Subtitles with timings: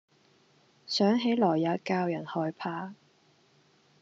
[0.87, 2.95] 想起來也教人害怕。